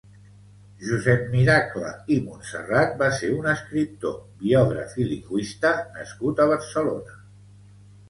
[0.85, 7.21] Josep Miracle i Montserrat va ser un escriptor, biògraf i lingüista nascut a Barcelona.